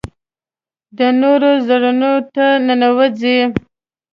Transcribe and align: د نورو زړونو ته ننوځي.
د 0.97 0.99
نورو 1.21 1.51
زړونو 1.67 2.11
ته 2.35 2.45
ننوځي. 2.65 3.39